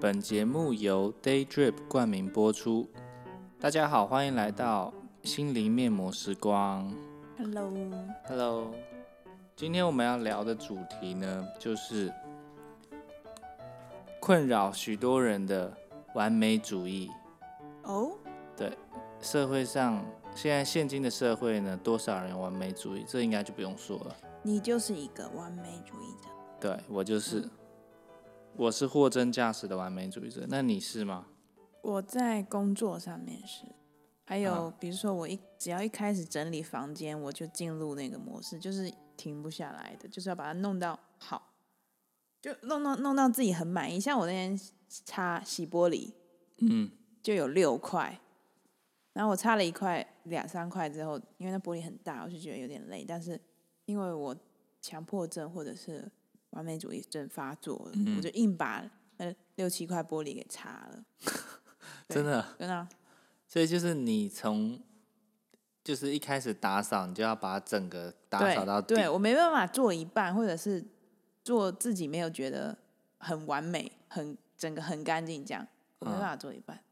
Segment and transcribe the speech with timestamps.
[0.00, 2.88] 本节目由 Daydrip 冠名播出。
[3.58, 4.94] 大家好，欢迎来到
[5.24, 6.88] 心灵面膜时光。
[7.36, 8.70] Hello，Hello，
[9.56, 12.12] 今天我们要聊的主题呢，就是
[14.20, 15.76] 困扰许多人的
[16.14, 17.10] 完美主义。
[17.82, 18.12] 哦，
[18.56, 18.70] 对
[19.20, 20.00] 社会上
[20.32, 23.04] 现在现今的社会呢，多少人有完美主义？
[23.04, 24.14] 这应该就不用说了。
[24.44, 26.28] 你就是一个完美主义者。
[26.60, 27.48] 对我就是，
[28.58, 30.44] 我是货真价实的完美主义者。
[30.48, 31.26] 那你是吗？
[31.80, 33.64] 我在工作上面是，
[34.24, 41.54] 还有啊比如说我一只要一开始整理房间，我就进入那个模式，就是停不下来的，就是要把它弄到好，
[42.42, 44.00] 就弄弄弄到自己很满意。
[44.00, 46.12] 像我那天擦洗玻璃
[46.56, 46.90] 嗯，
[47.22, 48.20] 就有六块，
[49.12, 53.04] 然后我擦了一块两三块之后，因为那玻璃很大，我就觉得有点累。
[53.06, 53.40] 但是
[53.84, 54.36] 因为我
[54.80, 56.10] 强迫症或者是
[56.50, 58.84] 完美主义症发作了，嗯我就硬把
[59.18, 61.04] 那六七块玻璃给擦了。
[62.08, 62.54] 真的。
[62.58, 62.88] 真的啊、
[63.46, 64.80] 所以就是你从
[65.84, 68.94] 就是一开始打扫，你就要把整个打对扫到底。
[68.94, 70.84] 对我没办法做一半，或者是
[71.42, 72.76] 做自己没有觉得
[73.18, 75.66] 很完美、很整个很干净这样，
[75.98, 76.82] 我没嗯办法做一半。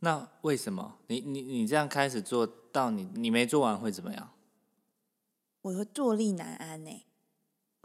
[0.00, 4.30] 那为什么你你你这样开始做到你你没做完会怎么样？
[5.62, 7.04] 我会坐立难安呢、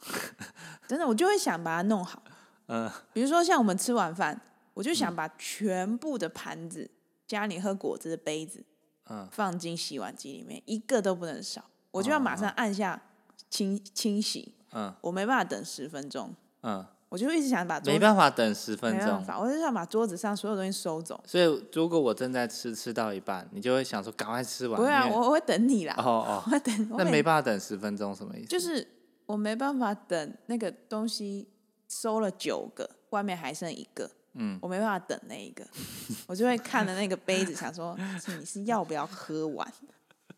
[0.88, 2.22] 真的，我就会想把它弄好。
[2.68, 4.40] 嗯比如说像我们吃完饭，
[4.74, 6.90] 我就想把全部的盘子
[7.28, 8.64] 家里喝果汁的杯子
[9.10, 11.64] 嗯放进洗碗机里面，一个都不能少。
[11.92, 13.02] 我就要马上按下
[13.50, 19.00] 清清洗，嗯我没办法等十分钟，嗯，我就一直想把桌没办法等十分钟。
[19.00, 21.24] 没办法，我就想把桌子上所有东西收走。
[21.26, 24.76] 所以如果我正在吃吃到一半，你就会想说赶快吃完。
[24.76, 26.90] 不会啊，我我会等你啦，哦哦，我会等。
[26.98, 28.48] 那没办法等十分钟，什么意思？
[28.48, 28.86] 就是
[29.26, 31.48] 我没办法等那个东西
[31.88, 35.66] 收了九个，外面还剩一个，嗯，我没办法等那一个，
[36.28, 39.74] 我就会看着那个杯子，想说 是你是要不要喝完？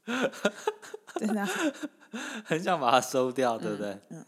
[1.15, 1.49] 真的啊、
[2.45, 3.99] 很想把它收掉，对不对？
[4.09, 4.25] 嗯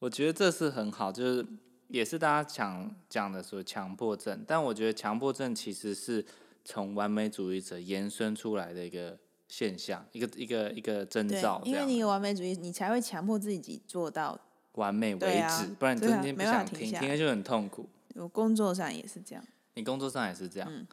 [0.00, 1.46] 我觉得这是很好，就是
[1.88, 6.22] 也是大家讲讲的说强迫症，但我觉得强迫症其实是
[6.62, 9.18] 从完美主义者延伸出来的一个
[9.56, 14.36] 现象，一个一个一个征兆，，因为你有完美主义，你才会强迫自己做到。
[14.72, 17.88] 完美为止，不然你对啊今天不想听，听了就很痛苦。
[18.16, 19.44] 我工作上也是这样，
[19.74, 20.84] 你工作上也是这样，嗯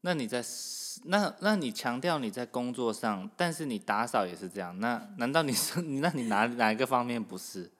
[0.00, 0.42] 那你在
[1.04, 7.70] 那那你强调你在工作上，但是你打扫也是这样，那难道你是你 那你哪哪一个方面不是？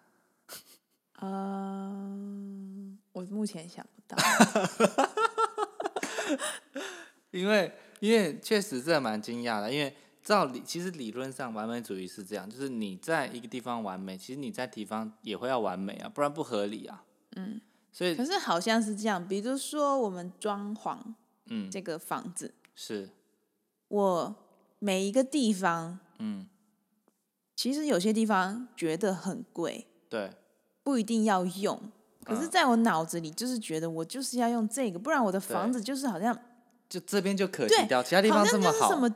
[1.23, 4.19] 嗯、我目前想不到。
[7.31, 9.95] 因为因为确实这蛮惊讶的，因为
[10.29, 17.03] 照理其实理论上完美主义是这样，就是你在一个地方完美，其实你在地方也会要完美啊，不然不合理啊。
[17.37, 17.59] 嗯，
[17.91, 20.99] 所以可是好像是这样，比如说我们装潢
[21.47, 23.09] 嗯这个房子，是
[23.89, 24.37] 我
[24.79, 26.47] 每一个地方，嗯
[27.57, 30.31] 其实有些地方觉得很贵，对
[30.83, 31.81] 不一定要用。
[32.23, 36.39] 可是，嗯在我脑子里就是觉得我就是要用这个，不然我的房子就是好像
[36.87, 39.01] 就这边就可对惜掉，其他地方这么好就是什。
[39.01, 39.11] 么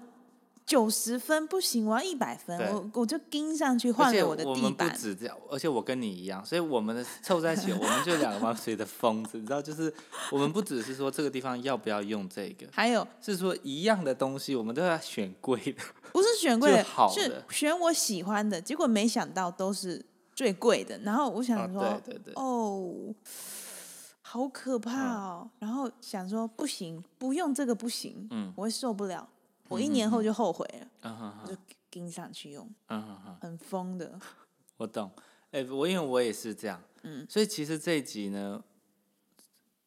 [0.64, 4.96] 九十分不行，我要一百分，我我就盯上去换了的我们不地板。
[4.96, 9.92] 止这样，而且我跟你一样，所以我们的凑在一起， 我们就两个完美的疯子，你知道，就是
[10.30, 15.82] 我们不只是说这个地方要不要用这个，还有是说一样的东西，我们都要选贵的。
[16.12, 20.98] 不是选贵的是选我喜欢的，结果没想到都是最贵的。
[20.98, 23.14] 然后我啊想说，对对对，哦，
[24.20, 25.50] 好可怕哦！
[25.58, 29.26] 然后想说不行，不用这个不行，嗯我会受不了。
[29.72, 30.66] 我一年后就后悔
[31.02, 31.56] 了，就
[31.90, 33.36] 盯上去用，嗯哼哼。
[33.40, 34.18] 很疯的。
[34.78, 35.10] 我懂，
[35.50, 38.62] 哎、我因为我也是这样，嗯，所以其实这一集呢，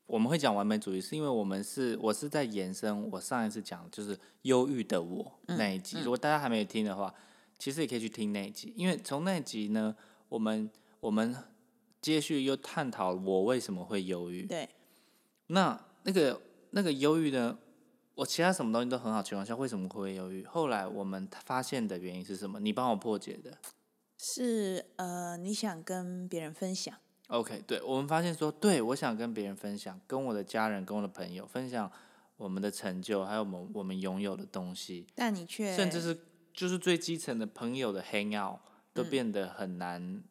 [0.06, 7.14] 我们会讲完美主义，是因为我们是我是在延伸我上一次讲就是忧郁的我嗯那一集，如果大家还没有听的话，
[7.58, 9.96] 其实也可以去听那一集，因为从那一集呢，
[10.30, 10.70] 我们
[11.00, 11.36] 我们
[12.02, 14.70] 接续又探讨我为什么会忧郁，对，
[15.48, 16.40] 那那个
[16.70, 17.58] 那个忧郁呢，
[18.16, 20.44] 我其他什么东西都很好情况下，为什么会犹豫？
[20.46, 22.60] 后来我们发现的原因是什么？
[22.60, 23.58] 你帮我破解的。
[24.18, 26.96] 是呃，你想跟别人分享
[27.28, 31.92] ，OK，对，我们发现说，对我想跟别人分享，跟我的家人、跟我的朋友分享
[32.38, 36.18] 我们的成就，还有我们我们拥有的东西，但你却甚至是
[36.54, 38.60] 就是最基层的朋友的 hang out
[38.94, 40.24] 都嗯变得很难、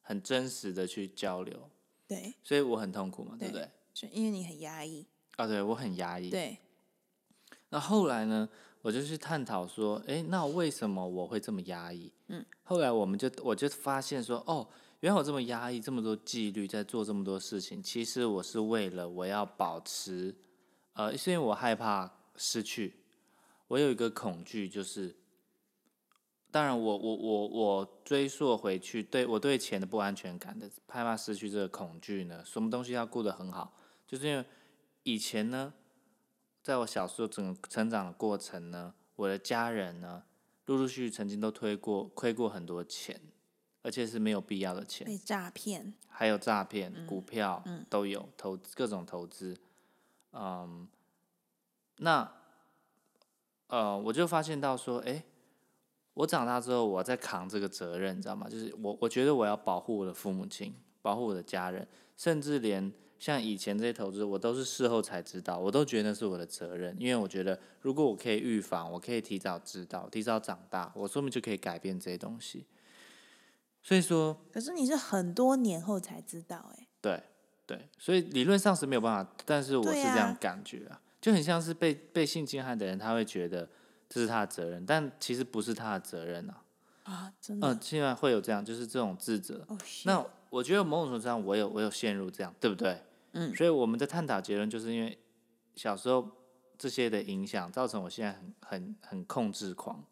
[0.00, 1.68] 很真实的去交流，
[2.06, 3.70] 对，所以我很痛苦嘛，对不对对？
[3.92, 5.04] 就因为你很压抑，
[5.36, 6.30] 啊，对我很压抑。
[6.30, 6.58] 对，
[7.74, 8.48] 那后来呢，
[8.82, 12.12] 我就去探讨说，诶，那为什么我会这么压抑？
[12.28, 14.64] 嗯，后来我们就我就发现说，哦，
[15.00, 20.32] 原来我这么压抑，这么多纪律，在做这么多事情，其实我是为了我要保持，
[20.92, 22.94] 呃，是因为我害怕失去，
[23.66, 25.16] 我有一个恐惧，就是，
[26.52, 34.44] 当然我我我我追溯回去，对我对钱的不安全感的害怕失去这个恐惧呢，什么东西要顾得很好，就是因为
[35.02, 35.74] 以前呢，
[36.64, 40.22] 在我小时候整个成长的过程呢，我的家人呢，
[40.64, 43.20] 陆陆续续曾经都推过亏过很多钱，
[43.82, 45.06] 而且是没有必要的钱。
[45.06, 49.54] 被诈骗，还有诈骗、股票都有投各种投资，
[50.32, 50.88] 嗯，
[51.98, 52.32] 那
[53.66, 55.22] 呃，我就发现到说，诶，
[56.14, 58.48] 我长大之后，我在扛这个责任，你知道吗？
[58.48, 61.86] 就是我我觉得我要保护我的父母亲，保护我的家人，
[62.16, 62.90] 甚至连
[63.24, 72.66] 像以前这些投资，我都是事后才知道，我都觉得那是我的责任，因为我觉得如果我可以预防，我可以提早知道，提早长大，我说明就可以改变这些东西。
[73.82, 77.22] 所以说，可是你是很多年后才知道、哎，对
[77.64, 83.66] 对，所以理论上是没有办法，但是我是这样啊感觉啊，就很像是被被性侵害的人，他会觉得
[84.06, 86.62] 这是他的责任，但其实不是他的责任啊。
[87.04, 89.66] 啊，真的，嗯，现在会有这样，就是这种自责。
[90.04, 93.00] 那我觉得某种程度上，我有我有陷入这样，对不对？
[93.34, 95.18] 嗯所以我们在探讨结论，就是因为
[95.76, 96.26] 小时候
[96.78, 100.02] 这些的影响，造成我现在很很很控制狂。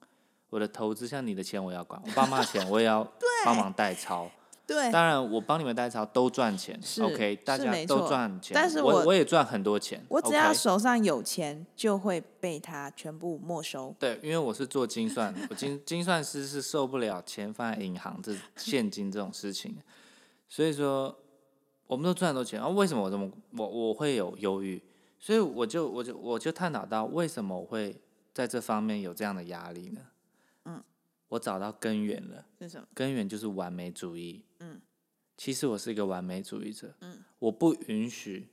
[0.50, 3.02] 我的投资，像你的钱我要管，我爸妈的钱我也要
[3.44, 4.30] 帮忙代操。
[4.64, 13.94] 对，当然，我帮你们代操都赚钱，OK，大家都赚钱，但是我我我也赚很多钱，我只要手上有钱，就会被他全部没收。
[13.98, 19.76] 对，因为我是做精算，我精精算师是受不了钱放在银行这现金这种事情，
[20.48, 21.18] 所以说
[21.92, 24.82] 我们都赚很多钱，啊，为什么我这么我我会有忧郁？
[25.18, 28.00] 所以我就我就我就探讨到为什么我会
[28.32, 30.00] 在这方面有这样的压力呢？
[30.64, 30.82] 嗯，
[31.28, 32.46] 我找到根源了。
[32.58, 32.88] 是什么？
[32.94, 34.42] 根源就是完美主义。
[34.60, 34.80] 嗯，
[35.36, 36.94] 其实我是一个完美主义者。
[37.00, 38.48] 嗯，我不允许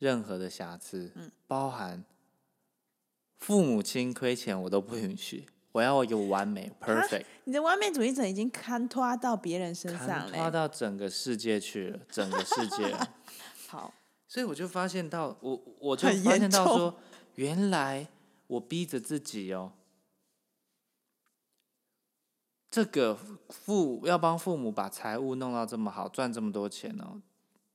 [0.00, 1.12] 任何的瑕疵。
[1.14, 2.04] 嗯，包含
[3.38, 5.46] 父母亲亏钱我都不允许。
[5.72, 10.50] 我要有完美 perfect，你的完美主义者已经看拖到别人身上了，拖。
[10.50, 12.94] 到整个世界去了，整个世界。
[13.68, 13.92] 好，
[14.28, 16.94] 所以我就发现到，我我就发现到说，
[17.36, 18.06] 原来
[18.46, 19.72] 我逼着自己哦，
[22.70, 27.22] 这个父要帮父母把财务弄到这么好，赚这么多钱哦，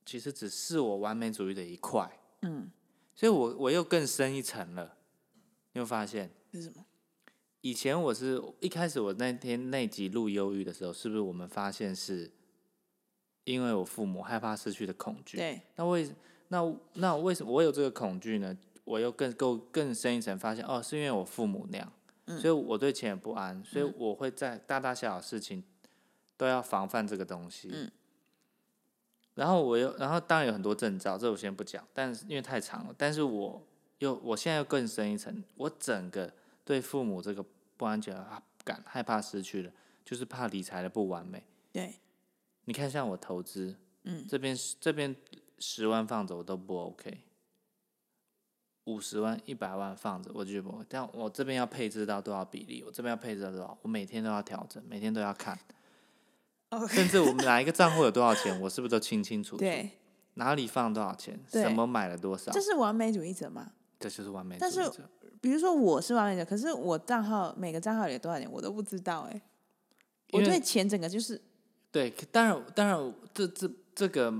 [0.06, 2.08] 其实只是我完美主义的一块，
[2.42, 2.70] 嗯，
[3.12, 4.94] 所以我我又更深一层了。
[5.72, 6.84] 你会发现，是什么？
[7.60, 12.30] 以前我是一开始我那天那集录忧郁的时候，是不是我们发现是
[13.44, 15.36] 因为我父母害怕失去的恐惧？
[15.36, 16.08] 对，那为
[16.48, 18.56] 那那为什么我有这个恐惧呢？
[18.84, 21.92] 我又更够更深一层，发现哦，是因为我父母那样，
[22.26, 25.62] 嗯所以我对钱也不安，所以我会在大大小小事情
[26.36, 27.68] 都要防范这个东西。
[27.72, 27.90] 嗯
[29.34, 33.62] 然后我又，然后当然有很多征兆，这我先不讲，但是因为太长了，但是我
[33.98, 36.32] 又我现在又更深一层，我整个
[36.68, 37.42] 对父母这个
[37.78, 38.14] 不安全
[38.62, 39.72] 感、害怕失去了，
[40.04, 41.42] 就是怕理财的不完美。
[41.72, 41.94] 对，
[42.66, 45.16] 你看，像我投资，嗯，这边十这边
[45.58, 47.22] 十万放着我都不 OK，
[48.84, 55.58] 五十万、一百万放着我就觉得不 OK，但我这边要配置到多少比例，我这边要配置到多少，我每天都要调整，每天都要看
[56.90, 59.60] 甚至我们哪一个账户有多少钱，我是不是都清清楚楚？
[59.60, 59.92] 对，
[60.34, 63.72] 哪里放多少钱，什么买了多少这，是完美主义者吗？
[63.98, 65.08] 这就是完美主但是义者。
[65.40, 69.42] 比如说我是完美者，可是我账号每个账号里有多少钱我都不知道哎、
[70.32, 71.40] 我对钱整个就是
[71.90, 74.32] 对，可当然，当然，这这这个，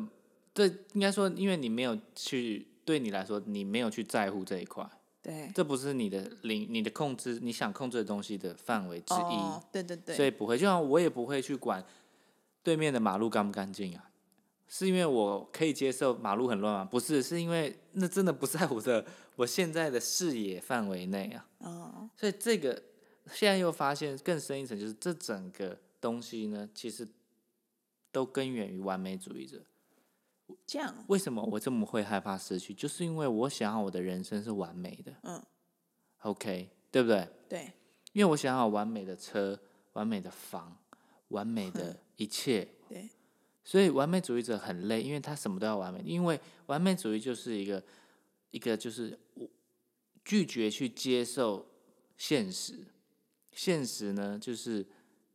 [0.55, 4.89] 这应该说，因为你没有去，对你来说，你没有去在乎这一块。
[5.21, 10.57] 对这不是你的领你的控制，你想控制的东西的范围之一，哦，对对对，所以不会。
[10.57, 11.85] 就像我也不会去管
[12.63, 14.08] 对面的马路干不干净啊，
[14.69, 16.85] 是因为我可以接受马路很乱吗？
[16.85, 21.49] 不是，是因为那真的不在我的我现在的视野范围内啊。
[21.59, 22.83] 哦，所以这个
[23.33, 27.09] 现在又发现更深一层，就是这整个东西呢，其实
[28.13, 29.65] 都根源于完美主义者。
[30.67, 32.73] 这样为什么我这么会害怕失去？
[32.73, 35.13] 就是因为我想要我的人生是完美的。
[35.23, 35.43] 嗯
[36.23, 37.29] ，OK，对不对？
[37.49, 37.73] 对，
[38.13, 39.59] 因为我想要完美的车、
[39.93, 40.75] 完美的房、
[41.29, 43.11] 完美的一切，对，
[43.69, 46.01] 所以完美主义者很累，因为他什么都要完美。
[46.03, 47.85] 因为完美主义就是一个
[48.51, 49.47] 一个就是我
[50.25, 51.67] 拒绝去接受
[52.17, 52.87] 现实，
[53.53, 54.87] 现实呢就是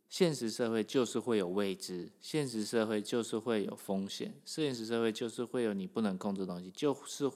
[0.09, 7.29] 现实社会就是会有未知，现实社会就是会有风险，现实社会就是会有你不能控制的东西，就是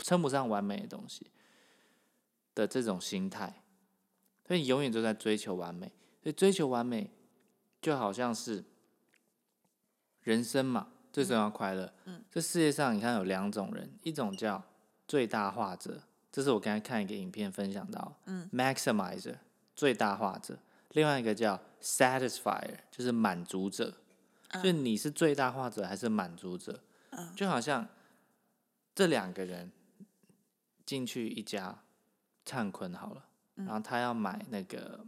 [0.00, 1.26] 称不上完美的东西
[2.54, 3.62] 的这种心态。
[4.46, 5.90] 所以永远都在追求完美，
[6.22, 7.10] 所以追求完美
[7.80, 8.62] 就好像是
[10.24, 11.92] 人生嘛，最重要快乐。
[12.06, 14.60] 嗯这世界上你看有两种人，一种叫
[15.06, 16.02] 最大化者，
[16.32, 19.36] 这是我刚才看一个影片分享到，嗯，maximizer
[19.76, 20.58] 最大化者，
[20.90, 23.94] 另外一个叫 satisfier 就是满足者。
[24.54, 26.80] 所以你是最大化者还是满足者？
[27.10, 27.86] 嗯就好像
[28.94, 29.70] 这两个人
[30.86, 31.78] 进去一家
[32.44, 35.04] 灿坤好了，然后他要买那个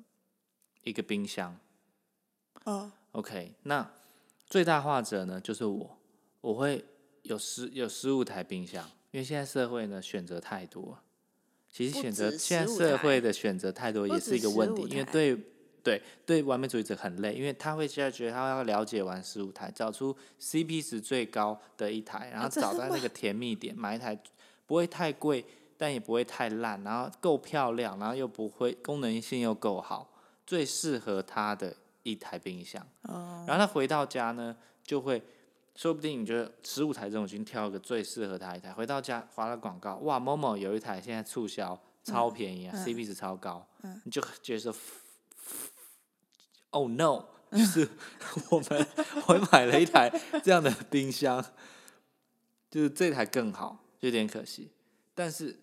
[0.82, 1.56] 一个冰箱。
[2.64, 3.88] 哦，OK，那
[4.46, 5.98] 最大化者呢，就是我，
[6.40, 6.84] 我会
[7.22, 10.92] 有十有十五台冰箱，因为现在社会呢选择太多。
[10.92, 11.02] 了，
[11.70, 15.36] 其实选择现在社会的选择太多也是一个问题，因为对
[15.82, 24.16] 对对完美主义者很累，因为他会现在觉得他要了解完十五台，找出 CP 值最高的一台，然后找到那个甜蜜点，买一台
[24.64, 25.44] 不会太贵，
[25.76, 30.10] 但也不会太烂，然后够漂亮，然后又不会功能性又够好，
[30.46, 31.76] 最适合他的
[32.10, 32.86] 一台冰箱。
[33.02, 35.22] 哦，然后他回到家呢，就会
[35.74, 43.66] 说不定你觉得十五台这种已经挑一个最适合他一台，回到家划了广告，哇，某某有一台现在促销超便宜啊、c p 值超高，
[44.04, 44.74] 你就觉得说
[46.70, 47.88] ，Oh no，就是
[48.50, 48.86] 我们
[49.26, 50.08] 我买了一台
[50.44, 51.44] 这样的冰箱，
[52.70, 54.70] 就是这台更好，有点可惜，
[55.14, 55.60] 但是。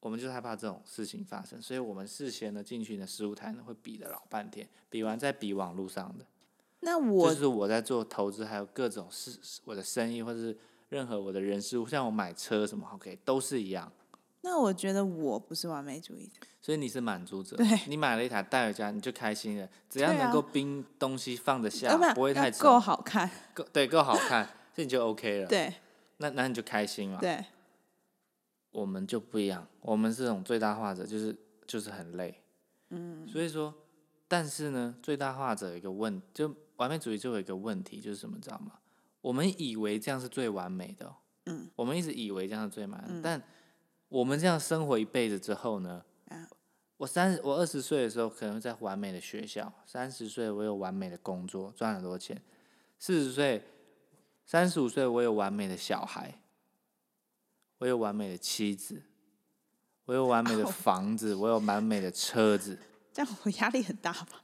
[0.00, 6.24] 我们就是害怕这种事情发生，所以我们事先呢进去的十五台呢会比了老半天，比完再比网络上的，
[6.80, 10.56] 那我就是我在做投资，还有各种事，我的生意或者是
[10.88, 13.92] 任何我的人事物，像我买车什么，OK，都是一样。
[14.42, 25.46] 那我觉得我不是完美主义者，所以你是满足者对，你买了一台带回家，你就开心了，只要能够冰东西放得下，要不会太要够重，好看，够对够好看，这你就 OK 了。
[25.46, 25.74] 对
[26.16, 27.18] 那那你就开心了。
[27.20, 27.44] 对，
[28.70, 31.36] 我们就不一样，我们这种最大化者就是
[31.66, 32.42] 就是很累，
[32.90, 33.74] 嗯，所以说，
[34.28, 38.78] 但是呢，最大化者有一个问，就完美主义就有一个问题，就是什么，知道吗？
[39.20, 41.14] 我们以为这样是最完美的、
[41.46, 43.42] 嗯，我们一直以为这样是最完美的，但
[44.08, 46.48] 我们这样生活一辈子之后呢，啊
[46.96, 52.40] 我三我二十岁的时候可能在完美的学校，三十岁我有完美的工作，赚很多钱，
[52.98, 53.62] 四十岁、
[54.44, 56.39] 三十五岁我有完美的小孩，
[57.80, 59.02] 我有完美的妻子，
[60.04, 62.78] 我有完美的哦房子，我有完美的车子，
[63.10, 64.42] 这样我压力很大吧？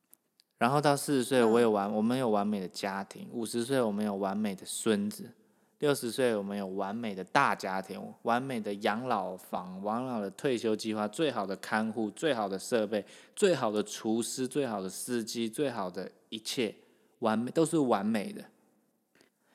[0.58, 5.32] 然后到四十岁我有完，我们有完美的家庭，五十岁我们有完美的孙子，
[5.78, 16.74] 六十岁我们有完美的大家庭，完美的养老房，完老的退休计划，最好的看护，最好的设备，最好的厨师，最好的司机，最好的一切，
[17.20, 18.44] 完美都是完美的，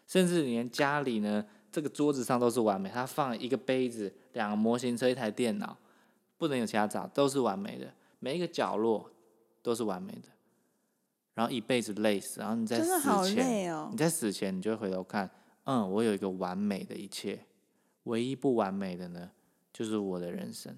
[0.08, 5.78] 甚至连家里呢，这个桌子上都是完美，它放一个杯子、两个模型车、一台电脑，
[6.38, 9.12] 不能有其他杂，都是完美的，每一个角落
[9.62, 10.30] 都是完美的。
[11.36, 13.88] 然后一辈子累死，然后你在死前，哦。
[13.92, 15.30] 你在死前，你就会回头看，
[15.64, 17.46] 嗯，我有一个完美的一切，
[18.04, 19.32] 唯一不完美的呢，
[19.72, 20.76] 就是我的人生，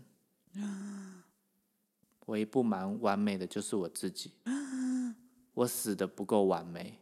[2.27, 4.33] 唯一不蛮完美的就是我自己，
[5.55, 6.99] 我死的不够完美，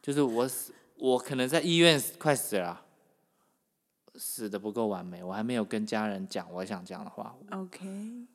[0.00, 2.86] 就是我死，我可能在医院快死了啊，
[4.14, 8.26] 死的不够完美，我还没有跟家人讲我想讲的话，OK，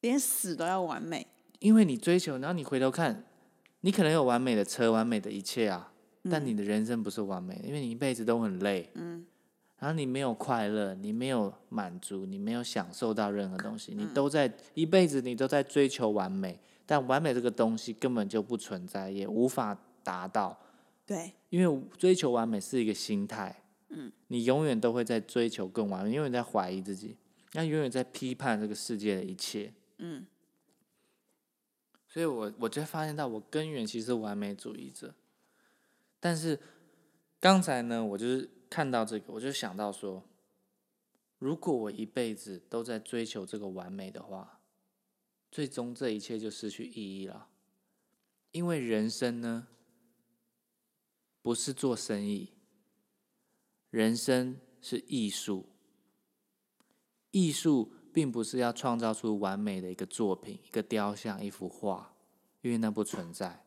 [0.00, 1.26] 连死都要完美，
[1.60, 3.24] 因为你追求，然后你回头看，
[3.82, 5.92] 你可能有完美的车，完美的一切啊，
[6.30, 9.24] 但你的人生不是完美的，因为你一辈子都很累，嗯，
[9.78, 20.58] 然后你没有快乐，你没有满足，你没有享受到任何东西，你都在一辈子你都在追求完美，但完美这个东西根本就不存在，也无法达到，
[21.04, 27.16] 对，因为追求完美是一个心态，嗯，你永远都会在追求更完美，永远在怀疑自己，
[27.52, 30.26] 那永远在批判这个世界的一切，嗯，
[32.06, 35.14] 所以我我就发现到我根源其实是完美主义者，
[36.20, 36.58] 但是
[37.40, 40.22] 刚才呢，我就是看到这个，我就想到说，
[41.38, 44.60] 如果我一辈子都在追求这个完美的话，
[45.50, 47.48] 最终这一切就失去意义了，
[48.52, 49.66] 因为人生呢，
[51.42, 52.52] 不是做生意，
[53.90, 55.66] 人生是艺术，
[57.32, 62.14] 艺术并不是要创造出完美的一个作品、一个雕像、一幅画，
[62.60, 63.64] 因为那不存在。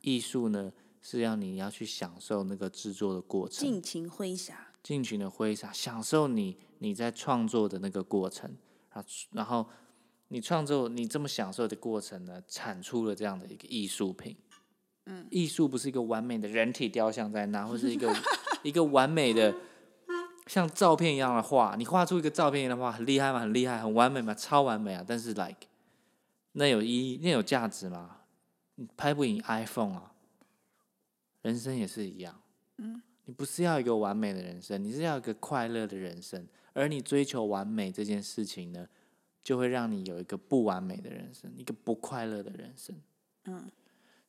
[0.00, 8.56] 艺术呢，是要你要去享受那个制作的过程，尽情挥洒，尽情的挥洒，享受你你在创作的那个过程，
[8.90, 9.68] 然后然后
[10.28, 14.36] 你创作你这么享受的过程呢，产出了这样的一个艺术品。
[15.06, 18.14] 嗯，艺术不是一个完美的人体雕像在那， 或是一个
[18.62, 19.54] 一个完美的
[20.46, 23.40] 像照片一样的画，你画出一个照片一样的画，很厉害吗？
[23.40, 24.34] 很厉害，很完美吗？
[24.34, 25.04] 超完美啊！
[25.06, 25.66] 但是 like
[26.52, 28.18] 那有意义，那有价值吗？
[28.76, 30.12] 你拍不赢 iPhone 啊，
[31.42, 32.40] 人生也是一样。
[32.78, 36.46] 嗯，你不是要一个完美的人生，你是要一个快乐的人生。
[36.72, 38.86] 而你追求完美这件事情呢，
[39.42, 42.94] 就会让你有一个不完美的人生，一个不快乐的人生。
[43.46, 43.70] 嗯，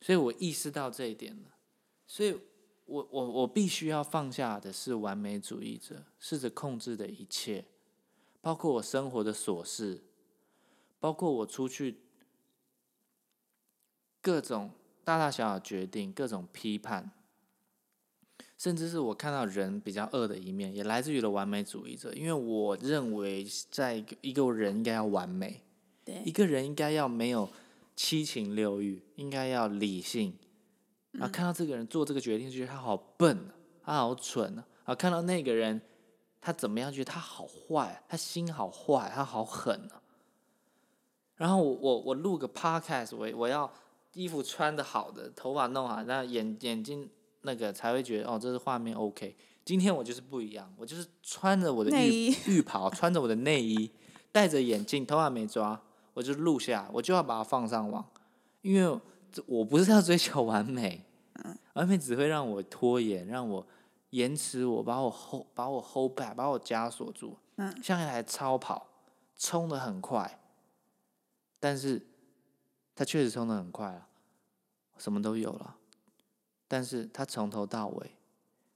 [0.00, 1.54] 所以我意识到这一点了。
[2.06, 2.38] 所以
[2.86, 7.64] 我我我必须要放下的是完美主义者，试着控制的一切，
[8.40, 10.02] 包括我生活的琐事，
[10.98, 12.00] 包括我出去
[14.22, 14.70] 各种
[15.04, 17.12] 大大小小决定，各种批判。
[18.56, 22.12] 甚至是我看到人比较恶的一面，也来自于了完美主义者。
[22.12, 25.62] 因为我认为，在一个一个人应该要完美，
[26.04, 27.48] 对，一个人应该要没有
[27.98, 30.38] 七情六欲，应该要理性。
[31.10, 33.50] 然后看到这个人做这个决定，就觉得他好笨，
[33.82, 34.64] 他好蠢啊！
[34.84, 35.82] 啊，看到那个人
[36.40, 40.00] 他怎么样，觉得他好坏，他心好坏，他好狠啊！
[41.34, 43.68] 然后我我我录个 podcast，我我要
[44.14, 47.10] 衣服穿的好的，头发弄好，那眼眼睛。
[47.42, 49.34] 那个才会觉得哦，这是画面 OK。
[49.64, 53.90] 今天我就是不一样，我就是穿着我的浴 浴袍，穿着我的内衣，
[54.32, 55.80] 戴着眼镜，头发没抓，
[56.18, 58.04] 我就录下，我就要把它放上网，
[58.62, 59.00] 因为
[59.46, 61.04] 我不是要追求完美，
[61.74, 63.64] 完美只会让我拖延，让我
[64.10, 67.38] 延迟，我把我 hold 把我 hold back，把我枷锁住。
[67.54, 68.88] 嗯，像一台超跑，
[69.36, 70.40] 冲的很快，
[71.60, 72.04] 但是
[72.96, 74.08] 它确实冲的很快啊，
[74.96, 75.76] 什么都有了。
[76.66, 78.16] 但是他从头到尾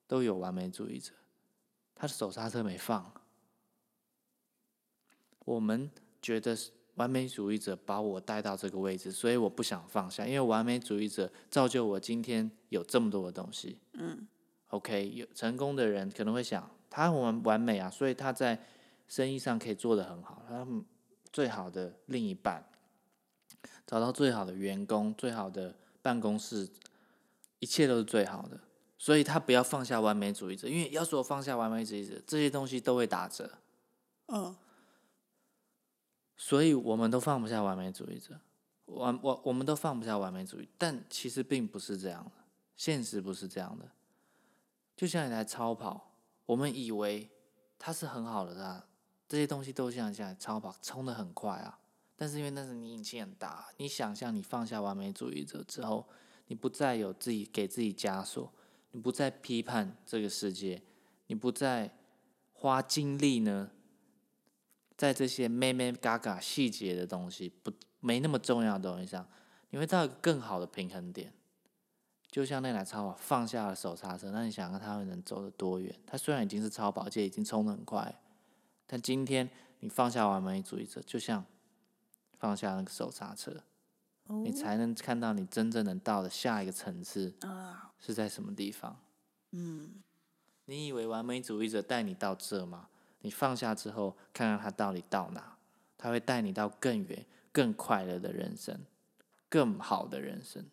[0.06, 1.12] 都有完美主义者，
[1.96, 3.12] 他的手刹车没放。
[5.40, 6.56] 我们觉得
[6.94, 13.78] 完美主义者把我带到这个位置，所以我不想放下，因为完美主义者造就我今天有这么多的东西。
[13.94, 14.26] 嗯
[14.68, 18.64] ，OK，有成功的人可能会想，他完完美啊，所以他在
[19.08, 20.66] 生意上可以做得很好，他
[21.32, 22.64] 最好的另一半，
[23.86, 26.68] 找到最好的员工，最好的办公室。
[27.58, 28.58] 一切都是最好的，
[28.98, 33.48] 所以他不要放下完美主义者，因为要说放下完美主义者，这些东西都会打折。
[34.26, 34.52] 嗯，
[36.42, 38.40] 所以我们都放不下完美主义者，
[38.86, 42.32] 完我我们都放不下完美主义，但其实并不是这样的，
[42.74, 43.88] 现实不是这样的。
[44.96, 47.30] 就像一台超跑，我们以为
[47.78, 48.84] 它是很好的，它
[49.28, 51.78] 这些东西都像像超跑冲的很快啊，
[52.16, 56.08] 但是因为那是你引擎很大，你想象你放下完美主义者之后。
[56.48, 58.52] 你不再有自己给自己枷锁，
[58.90, 60.82] 你不再批判这个世界，
[61.28, 61.96] 你不再
[62.52, 63.70] 花精力呢，
[64.96, 69.26] 在这些咩咩嘎嘎细节的东西不没那么重要的东西上，
[69.70, 71.32] 你会到一个更好的平衡点。
[72.30, 75.94] 就像那台超跑放下了手刹车，那你想看它会能走得多远？
[76.06, 78.20] 它虽然已经是超跑，而且已经冲得很快，
[78.86, 79.50] 但今天
[79.80, 81.44] 你放下完美主义者，就像
[82.38, 83.62] 放下那个手刹车。
[84.28, 87.34] 你才能看到你真正能到的下一个层次
[87.98, 88.96] 是在什么地方？
[89.50, 90.02] 嗯，
[90.64, 92.88] 你以为完美主义者带你到这吗？
[93.22, 95.56] 你放下之后，看看他到底到哪？
[95.96, 98.80] 他会带你到更远、更快乐的人生，
[99.48, 100.66] 更好的人生，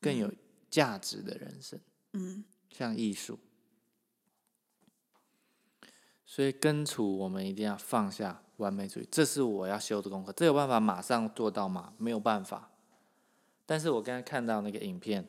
[0.00, 0.32] 更有
[0.70, 1.78] 价值的人生。
[2.12, 3.38] 嗯，像艺术。
[6.24, 10.32] 所以根除，我们一定要放下完美主义，这是我要修的功课。
[10.32, 11.92] 这有办法马上做到吗？
[11.98, 12.70] 没有办法。
[13.66, 15.28] 但是我刚才看到那个影片，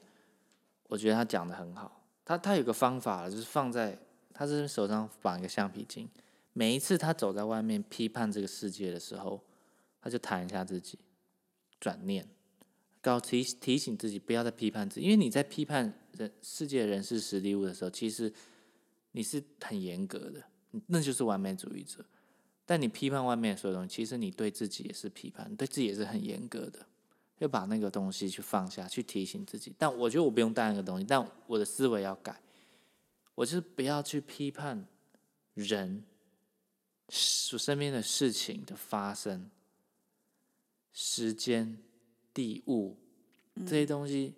[0.88, 2.04] 我觉得他讲的很好。
[2.24, 3.98] 他他有个方法，就是放在
[4.34, 6.10] 他是手上绑一个橡皮筋，
[6.58, 9.44] 每一次他走在外面批判这个世界的时候，
[10.02, 10.98] 他就弹一下自己，
[11.82, 12.26] 转念，
[13.02, 18.32] 告提提醒自己不要再批判自己，因为你在批判人世界人事实力物的时候，其实
[19.12, 20.42] 你是很严格的，
[20.88, 22.06] 那就是完美主义者。
[22.66, 26.88] 但你批判外面所有东西，其实你对自己也是批判，对自己也是很严格的。
[27.40, 32.42] 要把那个东西去放下去提醒自己，但我觉得我不用带那个东西，但我的思维要改，
[33.36, 34.88] 我就是不要去批判
[35.54, 36.06] 人，
[37.10, 39.50] 所身边的事情的发生，
[40.92, 41.78] 时间、
[42.34, 42.98] 地物
[43.66, 44.36] 这些东西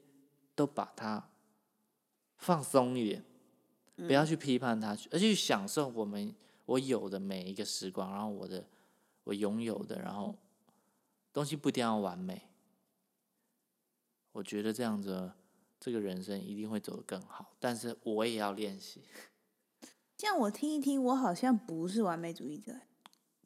[0.54, 1.30] 都把它
[2.38, 3.24] 放松一点，
[3.96, 8.68] 不要去批判它，而去享受我们我有的每一个时光，然后我的
[9.24, 10.36] 我拥有的，然后
[11.32, 12.44] 东西不一定要完美。
[14.34, 15.32] 我觉得这样子，
[15.80, 17.56] 这个人生一定会走得更好。
[17.60, 19.02] 但是我也要练习。
[20.18, 22.74] 这样我听一听，我好像不是完美主义者。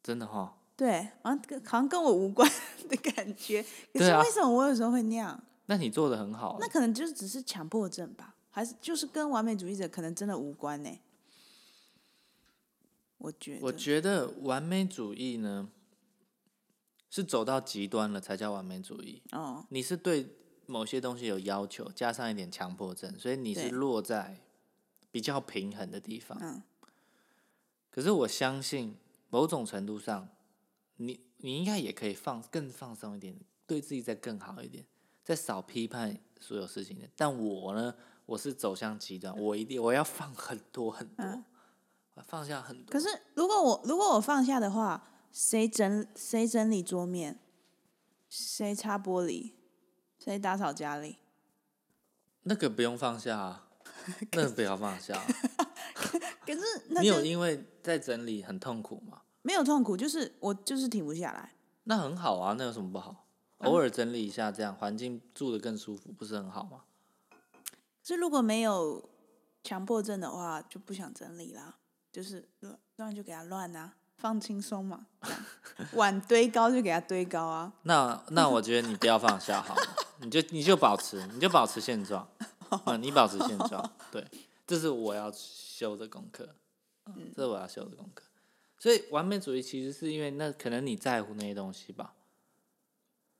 [0.02, 0.56] 真的哈？
[0.74, 2.50] 对，好像好像跟我无关
[2.88, 3.62] 的感觉。
[3.92, 5.40] 可是为什么我有时候会那样？
[5.66, 6.56] 那你做的很好。
[6.58, 8.34] 那可能就是只是强迫症吧？
[8.50, 10.90] 还是就是跟完美主义者可能真的无关呢？
[13.18, 13.66] 我觉得。
[13.66, 15.68] 我觉得完美主义呢，
[17.10, 19.22] 是走到极端了才叫完美主义。
[19.32, 19.66] 哦。
[19.68, 20.36] 你是对。
[20.64, 24.38] 某些东西有要求，加上一点强迫症，所以你是落在
[25.12, 26.36] 比较平衡的地方。
[26.40, 26.60] 嗯，
[27.90, 28.96] 可是我相信
[29.30, 30.28] 某种程度上，
[30.96, 34.84] 你你应该也可以放更放松一点，对自己再更好一点，
[35.22, 37.08] 再少批判所有事情的。
[37.14, 37.94] 但我呢，
[38.26, 41.44] 我是走向极端，我一定我要放很多很多，
[42.24, 42.92] 放下很多。
[42.92, 47.38] 可是如果我如果我放下的话，谁整谁整理桌面，
[48.28, 49.52] 谁擦玻璃，
[50.18, 51.18] 谁打扫家里？
[52.42, 53.68] 那个不用放下啊，
[54.32, 55.26] 那不要放下啊。
[56.46, 56.60] 可是
[56.90, 59.22] 那你有因为在整理很痛苦吗？
[59.42, 61.52] 没有痛苦，就是我就是停不下来。
[61.84, 63.10] 那很好啊，那有什么不好？
[63.58, 66.80] 嗯偶尔整理一下，这样环境住的更舒服，不是很好吗？
[68.02, 69.08] 是如果没有
[69.62, 71.76] 强迫症的话，就不想整理啦，
[72.10, 75.06] 就是乱乱就给它乱啊，放轻松嘛，
[75.94, 77.72] 碗堆高就给它堆高啊。
[77.82, 82.28] 那那我觉得你不要放下好了，你就你就保持，你就保持现状，
[82.86, 84.26] 嗯， 你保持现状，对，
[84.66, 86.48] 这是我要修的功课，
[87.06, 88.24] 嗯，这是我要修的功课。
[88.78, 92.14] 所以完美主义其实是因为那可能你在乎那些东西吧，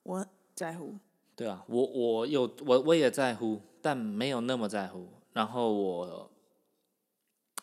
[0.05, 0.99] 我在乎，
[1.35, 5.09] 对啊，我我有我我也在乎，但没有那么在乎。
[5.33, 6.31] 然后我，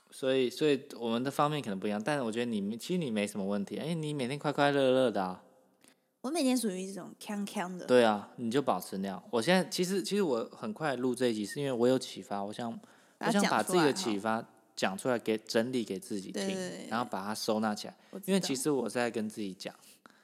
[0.10, 5.44] 所以所以我们的方面可能不一样，但是我觉得你其实你没什么问题，哎，你每天快快乐乐的啊，
[6.22, 7.86] 我每天属于这种锵锵的。
[7.86, 9.24] 对啊，你就保持那样。
[9.32, 12.78] 我现在其实其实我很快录这一集，是因为我有启发，我想
[13.20, 17.96] 我想把自己的启发讲出来给整理给自己听，对对对然后把它收纳起来。
[18.26, 19.74] 因为其实我在跟自己讲，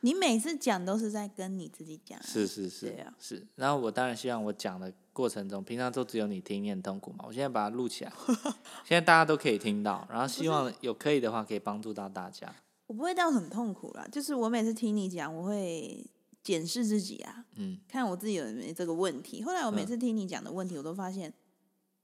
[0.01, 3.47] 你每次讲都是在跟你自己讲、啊，是是是、对啊是。
[3.55, 7.23] 然后我当然希望我讲的过程中，平常都只有你听，你很痛苦嘛。
[7.25, 8.11] 我现在把它录起来，
[8.83, 12.53] 现在大家都可以听到，然后希望有可以的话，可以帮助到大家。
[12.87, 16.05] 我不会到很痛苦啦，就是我每次听你讲，我会
[16.43, 19.43] 检视自己啊，嗯，看我自己有没有这个问题。
[19.43, 21.33] 后来我每次听你讲的问题，我都发现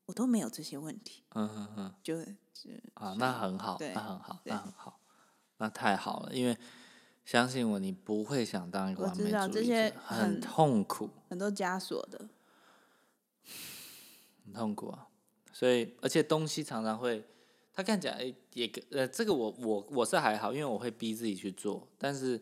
[0.06, 1.94] 我都没有这些问题，嗯嗯嗯。
[2.02, 2.18] 就
[2.96, 5.00] 啊，那很好，那很好，那很好，
[5.58, 6.58] 那太好了，因为
[7.26, 12.28] 相信我，你不会想当一个完美主义道这些者，很很痛苦，很多枷锁的。
[14.46, 15.08] 很痛苦啊。
[15.54, 17.24] 所以，而且东西常常会，
[17.74, 22.42] 他看起来也跟呃，这个我我我是还好，因为我会逼自己去做，但是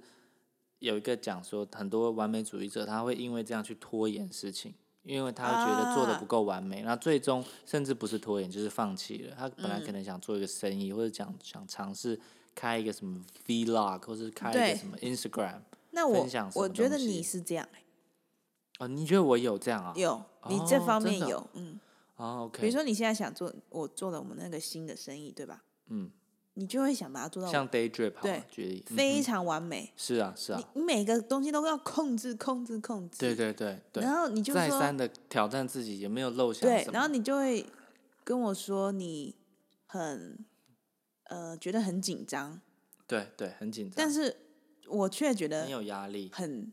[0.79, 4.73] 有一个讲说，很多完美主义者他会因为这样去拖延事情。
[5.03, 9.35] 因为他会觉得做的不够完美，那、最终甚至不是拖延，就是放弃了。
[9.35, 12.19] 他本来可能想做一个生意，或者想想尝试
[12.53, 15.61] 开一个什么 vlog，或是开一对个什么 Instagram。
[15.91, 17.83] 那我我觉得你是这样、欸，
[18.79, 19.93] 哦，你觉得我有这样啊？
[19.95, 21.79] 有你这方面有，嗯，
[22.19, 22.61] 哦，OK。
[22.61, 25.63] 比如说你现在想做我做了我们那个新的生意，对吧？
[25.87, 26.11] 嗯，
[26.55, 29.93] 你就会想把它做到像 day 了对举例，嗯非嗯常完美。
[29.95, 33.17] 是啊是啊你，每个东西都要控制、控制、控制。
[33.19, 34.03] 对对对对。
[34.03, 37.65] 然后你就说再三的挑战自己，有没有漏下对，然后你就会
[38.25, 39.33] 跟我说你
[39.85, 40.37] 很
[41.23, 42.59] 呃觉得很紧张，
[43.07, 44.35] 对对，很紧张，但是
[44.87, 46.29] 我却觉得很有压力。
[46.33, 46.71] 很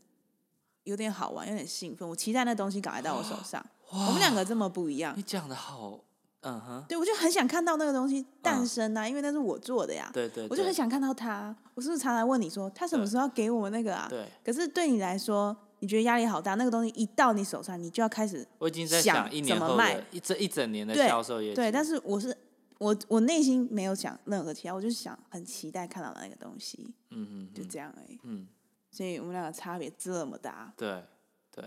[0.83, 2.07] 有点好玩，有点兴奋。
[2.07, 3.65] 我期待那东西赶快到我手上。
[3.89, 5.13] 我们两个这么不一样。
[5.17, 5.99] 你，讲的好，
[6.41, 10.09] 嗯哼，对我就很想看到那个东西诞生啊，因为那是我做的呀。
[10.13, 11.55] 对对，我就很想看到他。
[11.73, 14.07] 我是不是常常问你说他什么时候要给我们那个啊？
[14.09, 19.95] 对，可是对你来说，你觉得压力好大，那个东西一到你手上，你就要开始我已经在想想一年后怎么卖。
[19.95, 21.55] 的一这一整年的销售业绩。
[21.55, 22.35] 对，但是我是
[22.79, 28.19] 我我内心没有想任何其他，我就是想很期待看到那个东西，嗯嗯就这样而已。
[28.23, 28.47] 嗯，
[28.91, 31.03] 所以我们两个差别这么大，对
[31.51, 31.63] 对，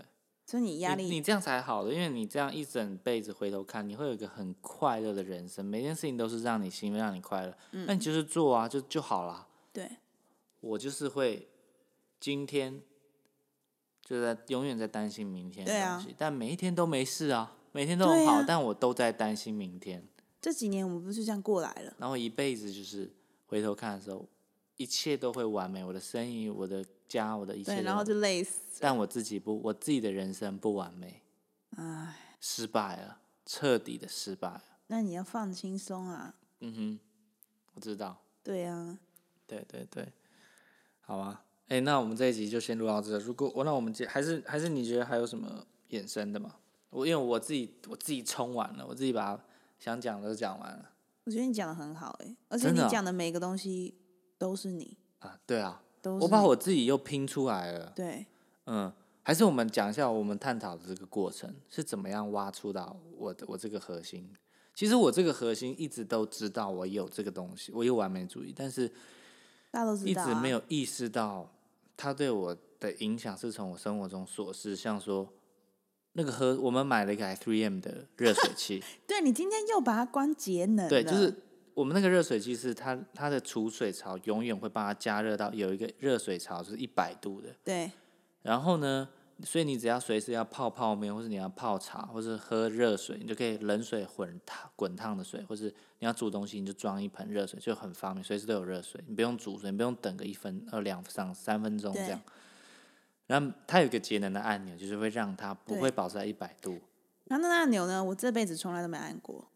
[0.51, 7.57] 所以你压力你你这样才好的，因为你这样一整辈子回头看，你会有一个很快乐的人生，每件事情都是让你兴奋、让你快乐。
[7.71, 9.47] 嗯那你就是做啊，就就好了。
[9.71, 9.89] 对
[10.59, 11.47] 我就是会
[12.19, 12.81] 今天
[14.03, 20.05] 就在永远在担心明天的对啊东西，但每一天都没事啊，每天都很好，啊但我都在担心明天。
[20.41, 23.09] 这几年我们不是这样过来了，然后一辈子就是
[23.45, 24.27] 回头看的时候，
[24.75, 31.21] 一切都会完美，我的生意、我的家、我的一切对，然后就累死，但我自己不，我自己的人生不完美，
[31.75, 34.63] 唉，失败了，彻底的失败了。
[34.87, 36.99] 那你要放轻松啊，嗯哼，
[37.73, 38.97] 我知道，对啊，
[39.45, 40.07] 对对对，
[41.01, 41.43] 好啊。
[41.67, 43.17] 哎，那我们这一集就先录到这。
[43.19, 46.55] 如果我那我们接还是还是你觉得还有什么衍生的吗？
[46.89, 49.41] 我因为我自己我自己冲完了，我自己把
[49.79, 50.91] 想讲的都讲完了。
[51.23, 53.95] 我觉得你讲的很好哎、而且你讲的每个东西
[54.37, 55.39] 都是你，啊。
[55.45, 57.91] 对啊，我把我自己又拼出来了。
[57.95, 58.25] 对
[58.65, 58.91] 嗯，
[59.23, 64.29] 还是我们讲一下我们探讨的这个过程是怎么样挖出到我的我这个核心。
[64.73, 68.87] 其实我这个核心一直都知道我有这个东西，我有完美主义，但是
[69.69, 71.51] 大家都知道、啊，一直没有意识到
[71.97, 75.27] 它对我的影响是从我生活中琐事，像说
[76.13, 81.33] 那个喝，我们买了一台 3M 的热水器， 对你今天又把它关节能对，就是
[81.73, 87.91] 我们那个热水器是它它的储水槽永远会帮它加热到有一个热水槽是一百度的，对
[88.41, 89.07] 然后呢，
[89.43, 102.19] 所以你只要随时要泡泡面，或是你要泡茶，或是喝热水，你就可以冷水混烫滚烫的水，或是你要煮东西，你就装一盆热水，就很方便，随时都有热水，你不用煮水，你不用等个一分呃两上三分钟这样。
[103.27, 106.79] 然后它有一个节能的按钮，就是会让它不会保持在一百度。
[107.25, 109.47] 然后那按钮呢，我这辈子从来都没按过，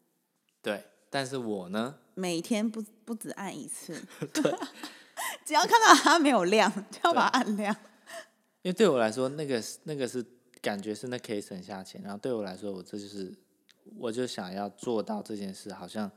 [0.62, 4.02] 对，但是我呢，每天不不止按一次。
[4.34, 4.52] 对
[5.44, 7.74] 只要看到它没有亮，就要把它按亮。
[8.62, 10.24] 因为对我来说，那个是那个是
[10.60, 13.32] 感觉是那可以省下钱，然后对我来说，我这就是
[13.96, 16.10] 我就想要做到这件事，好像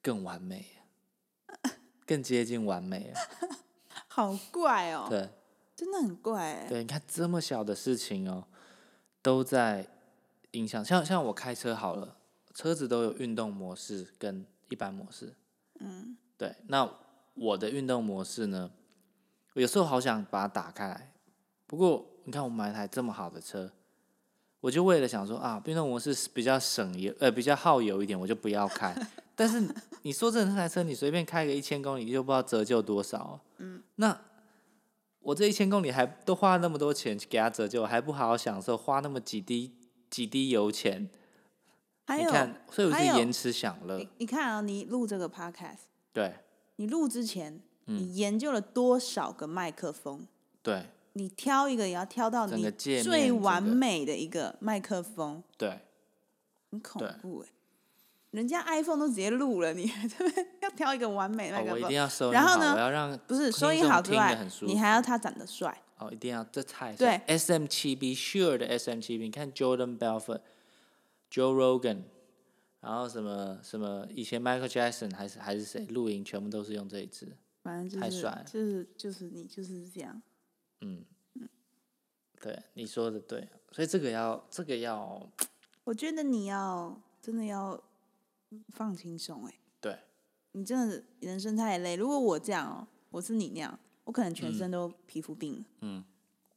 [0.00, 0.64] 更完美，
[2.06, 3.20] 更接近完美了。
[4.08, 5.28] 好怪哦，对
[5.76, 6.66] 真的很怪哎。
[6.68, 8.44] 对，你看这么小的事情哦，
[9.22, 9.86] 都在
[10.52, 10.84] 影响。
[10.84, 12.16] 像像我开车好了，
[12.60, 15.32] 车子都有运动模式跟一般模式。
[15.78, 16.54] 嗯，对。
[16.66, 16.86] 那
[17.32, 18.70] 我的运动模式呢，
[19.54, 21.10] 有时候好想把它打开来，
[21.66, 23.72] 不过你看我买一台这么好的车，
[24.60, 28.94] 我就为了想说啊，运动模式是比较省油，呃，比较耗油一点，我就不要开。
[29.34, 29.66] 但是
[30.02, 33.40] 你说真的，这台车你随便开个一千公里，你就不知道折旧多少啊。
[33.56, 34.20] 嗯，那
[35.20, 39.72] 我这一千公里还都花了那么多钱给它折旧，还不好好享受，花那么几滴
[40.10, 41.08] 几滴油钱，
[42.10, 44.26] 还有，你看，所以我是延迟享乐你。
[44.26, 46.34] 看啊，你录这个 podcast，对
[46.76, 50.26] 你录之前，嗯你研究了多少个麦克风？
[50.60, 55.78] 对你挑一个也要挑到你最完美的一个麦克风，对，
[56.72, 57.48] 很恐怖哎、
[58.32, 65.80] 人家 iPhone 都直接录了，你还 这边要挑一个完美的麦哦，我一克风，定要收音然后呢好我要让不是收音好之外你还要他长得帅。
[65.98, 70.40] 哦，一定要这太对 S M 七 B Sure 的 S M 七 B，你看 Jordan Belfort、
[71.30, 72.02] Joe Rogan，
[72.80, 77.36] 然后什么什么以前 Michael Jackson 还是还是谁录音，全部都是用这一支。
[77.62, 80.22] 反正就是太帅了就是就是你就是这样，
[80.80, 81.04] 嗯
[82.40, 85.30] 对，你说的对，所以这个要这个要
[85.84, 87.78] 我觉得你要真的要
[88.68, 89.98] 放轻松哎、对
[90.52, 91.96] 你真的人生太累。
[91.96, 95.64] 如果我这样哦、我是你那样，我可能全身都皮肤病了。
[95.82, 96.02] 嗯，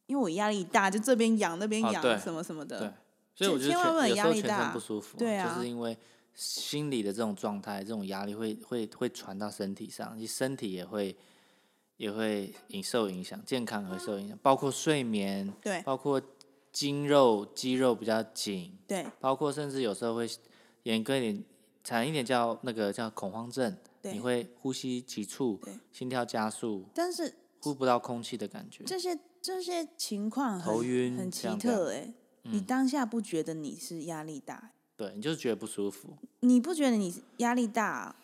[0.06, 2.80] 因为我压力大，就这边痒那边痒，什么什么的。
[2.80, 2.94] 对，
[3.36, 5.98] 所以我觉得有时候全身不舒服，对啊就是因为
[6.36, 11.16] 心理的这种状态，这种压力会会会传到身体上，你身体也会
[11.98, 16.22] 也会影受影响，健康也会受影响，包括睡眠，对包括
[16.72, 19.06] 筋肉肌肉比较紧，对。
[19.20, 20.30] 包括甚至有时候会
[20.84, 21.44] 严格一点，
[21.84, 24.14] 惨一点叫那个叫恐慌症，对。
[24.14, 25.60] 你会呼吸急促，
[25.92, 28.84] 心跳加速，但是呼不到空气的感觉。
[28.86, 32.08] 这些这些情况很头晕很奇这样这
[32.44, 38.16] 你当下不觉得你是压力大、对你就是觉得不舒服，你不觉得你压力大啊、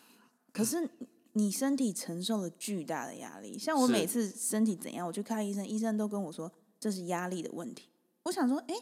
[0.51, 0.89] 可是
[1.33, 3.57] 你身体承受了巨大的压力。
[3.57, 7.89] 像我每次身体怎样，我去看医生，医生都跟我说这是压力的问题。
[8.23, 8.75] 我想说，哎、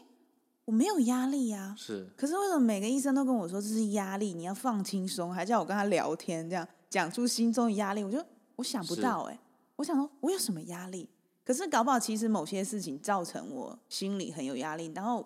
[0.66, 8.04] 我没有压力呀、是可是为什么每个医生都跟我说这是压力，你要放轻松，还叫我跟他聊天，这样讲出心中的压力？
[8.04, 8.24] 我就
[8.56, 9.40] 我想不到哎、
[9.76, 11.08] 我想说我有什么压力？
[11.48, 15.26] 可是搞不好其实某些事情造成我心里很有压力，然后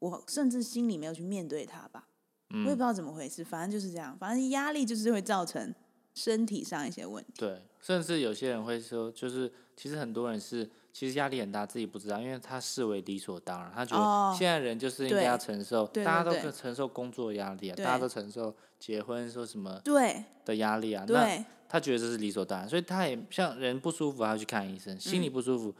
[0.00, 2.08] 我甚至心里没有去面对它吧。
[2.50, 4.18] 我也不知道怎么回事，反正就是这样。
[4.18, 5.72] 反正压力就是会造成
[6.14, 7.34] 身体上一些问题。
[7.36, 20.24] 对，甚至有些人会说，就是其实很多人是其实压力很大，自己不知道，因为他视为理所当然，他觉哦得现在人就是应该要承受，对大家都承受工作压力啊，大家都承受结婚说什么对。
[20.44, 25.74] 的压力啊，那对他觉得这是理所当然，所以他也像人不舒服，他要去看医生，心嗯里不舒服，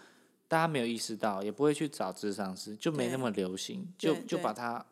[0.48, 4.26] 大家没有意识到，也不会去找智商师，就没那么流行，就对对。
[4.26, 4.84] 就把它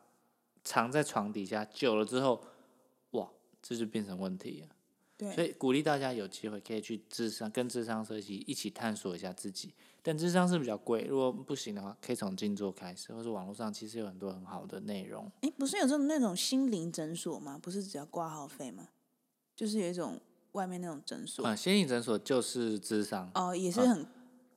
[0.62, 2.40] 藏在床底下，久了之后，
[3.10, 3.28] 哇，
[3.60, 5.32] 这就变成问题了。
[5.32, 9.74] 所以鼓励大家有机会可以去智商跟智商设计一起探索一下自己，
[10.06, 15.32] 但智商是比较贵，如果不行的话，可以从静坐开始，或者网络上其实有很多很好的内容。
[15.40, 17.58] 哎，不是有这种那种心灵诊所吗？
[17.60, 18.88] 不是只要挂号费吗？
[19.56, 20.20] 就是有一种
[20.52, 24.06] 外面那种诊所，啊，心理诊所就是智商，哦，也是很、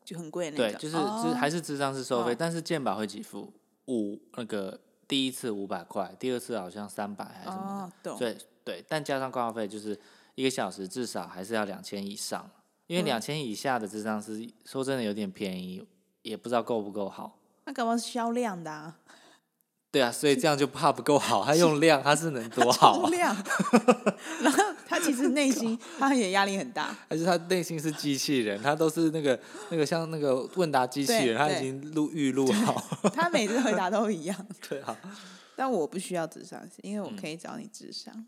[0.03, 3.53] 就很贵的那对，种，就是哦智还是智商是收费，哦但是健保会给付
[3.85, 9.97] 五那个第一次五百块，第二次好像三百还是什么的，，对对，但加上挂号费就是
[10.35, 12.49] 一个小时至少还是要两千以上，
[12.87, 15.85] 因为嗯两千以下的智商是说真的有点便宜，
[16.21, 17.37] 也不知道够不够好。
[17.65, 18.97] 那搞不好是销量的啊，
[19.91, 23.09] 对啊，所以这样就怕不够好，他用量他是能多好啊？
[23.09, 23.35] 量，
[24.41, 26.95] 然后他他其实内心 他也压力很大。
[27.09, 29.37] 而且他内心是机器人，他都是那个
[29.69, 32.73] 那个像那个问答机器人，他已对经录预录好。
[33.13, 34.97] 他每次回答都一样， 对啊，
[35.57, 38.25] 但我不需要智商因为我嗯可以找你智商。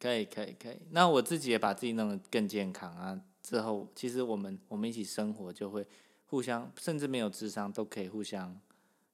[0.00, 0.80] 可以可以可以。
[0.90, 3.20] 那我自己也把自己弄得更健康啊。
[3.50, 5.84] 之后其实我们我们一起生活就会
[6.26, 8.56] 互相，甚至没有智商都可以互相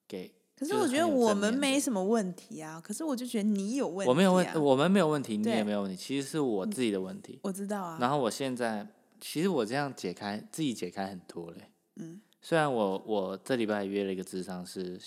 [0.07, 0.31] 给。
[0.55, 4.11] 可是我觉得我们没什么问题啊，可是我就觉得你有问题、啊。
[4.11, 7.39] 我没有问，我们没有问题，你也没有问题，其实是我自己的问题。
[7.43, 7.97] 我知道啊。
[7.99, 8.87] 然后我现在，
[9.19, 11.71] 其实我这样解开自己解开很多嘞。
[11.95, 12.21] 嗯。
[12.43, 15.01] 虽然我我这礼拜约了一个智商是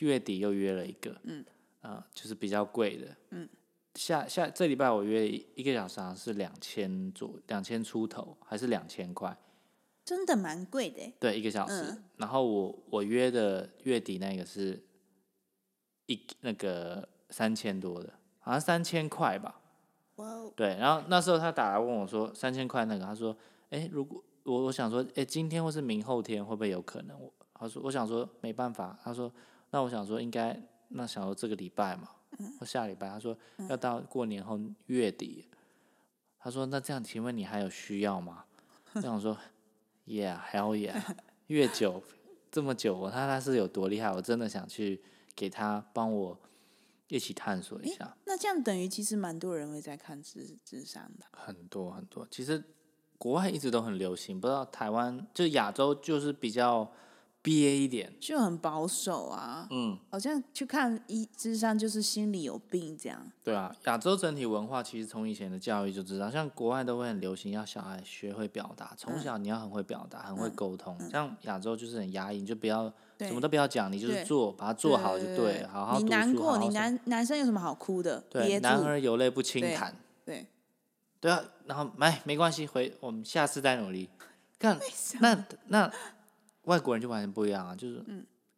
[0.00, 1.42] 月底又约了一个，嗯，
[1.80, 3.48] 啊、就是比较贵的，嗯。
[3.94, 9.36] 下下这礼拜我约一一个小时好像是两千左两千出头，还是两千块？
[10.04, 11.82] 真的蛮贵的欸，对，一个小时。
[11.82, 14.80] 嗯然后我我约的月底那个是
[16.06, 19.60] 一那个三千多的，好像三千块吧。
[20.16, 23.36] 哇哦，对，然后那时候他打来问我说三千块那个，他说，
[23.70, 27.20] 哎，如果我我想说，哎，今天或是明后天会不会有可能？
[27.20, 29.32] 我他说我想说没办法，他说
[29.70, 30.56] 那我想说应该
[30.88, 32.10] 那想说这个礼拜嘛，
[32.58, 33.36] 或下礼拜，他说
[33.68, 35.46] 要到过年后月底，
[36.38, 38.44] 他说那这样请问你还有需要吗？
[38.94, 39.36] 我想说
[40.06, 41.00] ，Yeah hell yeah，
[41.48, 42.02] 越久
[42.50, 45.02] 这么久，我看他是有多厉害，我真的想去
[45.34, 46.38] 给他帮我
[47.08, 48.16] 一起探索一下。
[48.24, 51.26] 那这样等于其实蛮多人会在看智智商的。
[51.32, 52.62] 很多很多，其实
[53.18, 56.92] 国外一直都很流行，不知道台湾就亚洲就是比较
[57.44, 58.10] 憋一点。
[58.18, 63.20] 就很保守啊，嗯，好像去看医智商就是心里有病这样。
[63.44, 70.98] 对啊，亚洲整体文化其实从以前的教育就知道，像国外都会很流行要小孩学会表达，从小你要很会表达，很会沟通。
[71.10, 78.24] 像亚洲就是很压抑，你就不要什么都不要讲，你就是做，把它做好就对好好你难过，你男男生有什么好哭的？
[78.30, 79.94] 对，男儿有泪不轻对弹。
[80.24, 80.46] 对，
[81.20, 84.08] 对啊，然后哎，没关系，回我们下次再努力。
[84.58, 84.78] 看，
[85.20, 85.92] 那那
[86.64, 88.04] 外国人就完全不一样啊，就是，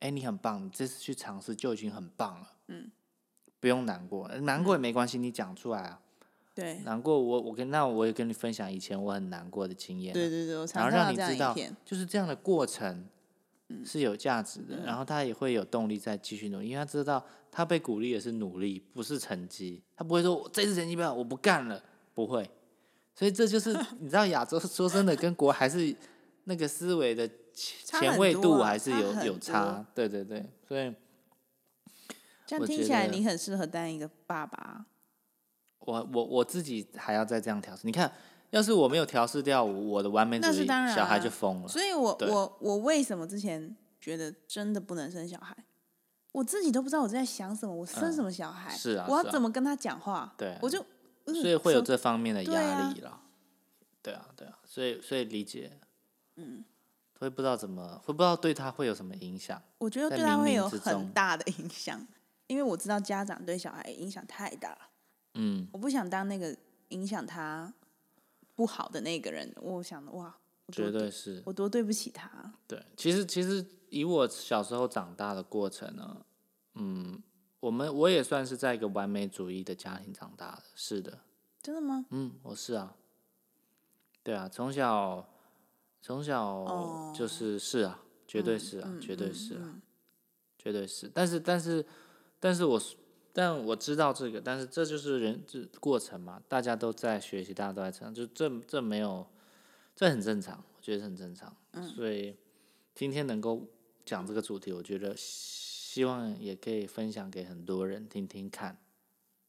[0.01, 2.91] 哎、你很棒，你这次去尝试就已经很棒了，嗯，
[3.61, 6.01] 不用难过，难过也没关系，你讲出来啊，
[6.55, 13.07] 对，难过我我跟那我也跟你分享以前我很难过的经验啊、对对对，我然后让你知道。，就是这样的过程
[13.85, 19.83] 是有价值的，然后他也会有动力再继续努力，因为他知道他被鼓励的是努力，不是成绩。
[19.97, 21.83] 他不会说我这次成绩不好，我不干了，
[22.15, 22.49] 不会。
[23.15, 25.97] 所以这就是 你知道亚洲说真的跟国还是
[26.45, 30.95] 那个思维的差前卫度还是有有差，对对对，所以
[32.47, 34.85] 这样听起来，你很适合当一个爸爸。
[35.81, 37.83] 我我我自己还要再这样调试。
[37.87, 38.13] 你看，
[38.51, 41.69] 要是我没有调试掉我我的完美主义，那是当然小孩啊就疯了。
[41.69, 45.57] 所以我我我为什么之前觉得真的不能生小孩？
[46.33, 48.77] 我自己都不知道我在想什么，我生什么小孩？
[48.77, 50.35] 是啊我要怎么跟他讲话？
[50.37, 50.85] 对啊我就，
[51.25, 53.23] 嗯所以会有这方面的压力了。
[54.03, 55.79] 对啊，对啊，所以所以理解，
[56.37, 56.65] 嗯，
[57.19, 59.61] 会不知道怎么，会不知道对他会有什么影响。
[59.79, 62.07] 我觉得对他会有很大的影响，
[62.47, 64.79] 因为我知道家长对小孩影响太大了，
[65.35, 66.57] 嗯，我不想当那个
[66.89, 67.73] 影响他
[68.55, 69.53] 不好的那个人。
[69.61, 71.43] 我想，哇，我绝对是。
[71.47, 72.31] 我多对不起他。
[72.67, 76.25] 对，其实其实以我小时候长大的过程呢，
[76.75, 77.23] 嗯，
[77.61, 81.21] 我们我也算是在一个完美主义的家庭长大的，是的，
[81.63, 82.05] 真的吗？
[82.11, 82.95] 嗯，我是啊，
[84.23, 85.29] 对啊，从小
[86.07, 89.81] 从小就是、是啊，绝对是啊，绝对是啊，
[90.57, 91.11] 绝对是。
[91.13, 91.85] 但是但是
[92.39, 92.81] 但是我
[93.33, 99.27] 但我知道这个，但是这就是人这过程嘛，大家都在学习，大家都在成长，就这这没有，
[99.97, 101.53] 这很正常，我觉得很正常。
[101.97, 102.37] 所以
[102.95, 103.67] 今天能够
[104.05, 108.79] 讲这个主题，我觉得希望也可以分享给很多人听听看，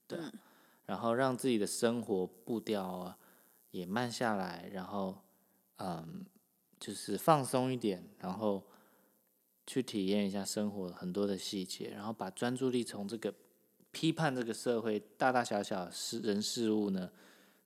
[0.07, 0.17] 对，
[0.87, 3.19] 然后让自己的生活步调啊
[3.69, 5.21] 也慢下来，然后
[5.75, 6.25] 嗯，
[6.79, 8.63] 就是放松一点，然后
[9.65, 13.33] 去体验一下生活很多的细节，然后把专注力从这个
[13.91, 17.11] 批判这个社会大大小小事人事物呢，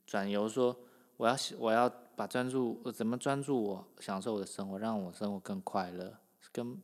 [0.05, 0.79] 转由说
[1.17, 6.17] 我要我要把专注我怎么专注我享受我的生活，让我生活更快乐，
[6.51, 6.81] 跟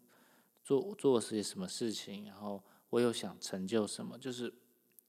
[0.64, 4.54] 做做些什么事情，然后我有想成就什么，就是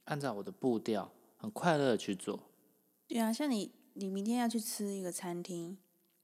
[0.05, 2.49] 按照我的步调很快乐去做。
[3.09, 5.79] 对啊，像你，你明天要去吃一个餐厅，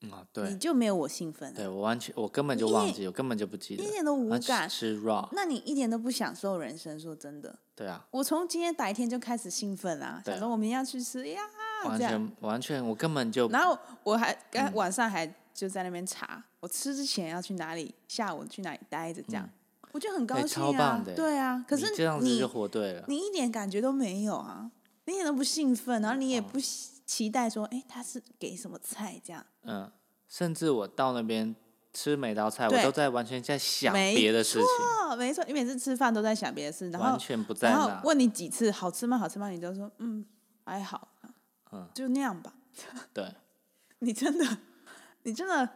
[0.05, 4.68] 嗯啊，你，就没有我兴奋了，对我完全我根本就忘记，我根本就不记得，一点都无感。
[4.68, 7.55] 吃 raw，那你一点都不享受人生，说真的。
[7.74, 11.42] 对啊，我从今天白天就开始兴奋啦、啊想说我明天要去吃呀，
[11.84, 11.98] 完。
[11.98, 14.36] 全完全我根本就然后我还
[14.74, 19.48] 晚上还就在那边查，我吃之前要去哪里，下午去哪里待着，这样、
[19.92, 20.66] 我就很高哎兴啊。
[20.66, 23.05] 超棒的对啊，可是你这样子就活对了。
[23.09, 24.70] 你一点感觉都没有啊。
[25.07, 29.44] 你一点都不兴奋，然后你也不期期待说，哎、他是给什么菜这样？
[29.62, 29.90] 嗯，
[30.28, 31.55] 甚至我到那边
[31.92, 38.00] 吃每道菜，我都在完全在想别的事情，哦，没错，你每次吃饭都在想别的事，然后完全不在然后那。
[38.05, 39.18] 问你几次好吃吗？
[39.18, 39.48] 好吃吗？
[39.50, 40.24] 你就说嗯
[40.64, 41.09] 还好，
[41.72, 42.52] 嗯，就那样吧。
[43.12, 43.32] 对，
[44.00, 44.59] 你真的，
[45.24, 45.68] 你真的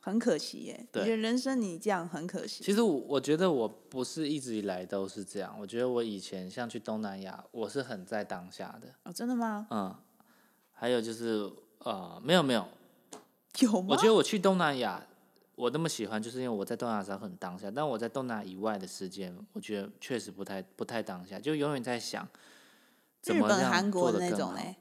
[0.00, 0.76] 很可惜耶！
[0.80, 2.64] 你对人生你这样很可惜。
[2.64, 9.66] 其实我我觉得我不是一直以来都是这样，我觉得我以前像去东南亚，我是很在当下的，哦，真的吗？
[9.70, 9.94] 嗯，
[10.72, 12.66] 还有就是呃，没有没有，
[13.60, 13.88] 有吗？
[13.90, 15.06] 我觉得我去东南亚，
[15.54, 22.26] 我那么喜欢，就是因为我在东南亚的时候很当下，但我在东南亚以外的时间，我觉得确实不太不太当下，就永远在想
[23.20, 24.76] 怎日本、么样韩国的种嘞，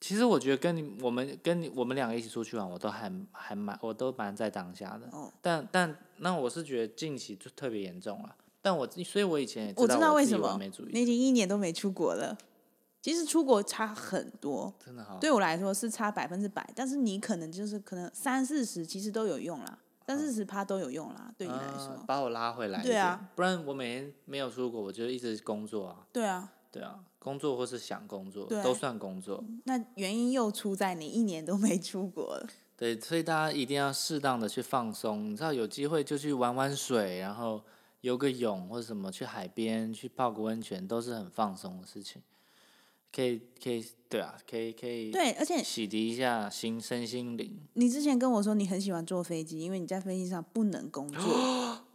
[0.00, 5.06] 其实我觉得跟你我们跟你我们两个一起出去玩，我都还还蛮我都蛮在当下的。
[5.12, 8.34] 哦但但那我是觉得近期就特别严重了。
[8.62, 12.36] 但我所以，我以前也我知道我自己为什么你已经一年都没出国了。
[13.02, 15.16] 其实出国差很多，真的哈。
[15.18, 22.04] 对我来说是差百分之百，但是你可能就是可能三四十其实都有用啦，三四十趴都有用啦，对你来啊说。
[22.06, 32.46] 把我拉回来对啊不然我每天没有出国，我就一直工作啊，对啊，对啊，工作或是想工作都算工作，那原因又出在你一年都没出国了。
[32.76, 37.62] 对，所以大家一定要适当的去放松，你知道有机会就去玩玩水，然后
[38.00, 42.22] 游个泳或者什么，去海边去泡个温泉，都是很放松的事情，
[43.12, 47.60] 可以可以，对啊，可以可以，对，而且洗涤一下心身心灵。
[47.74, 51.20] 你之前跟我说你很喜欢坐飞机，因为你在飞机上不能工作，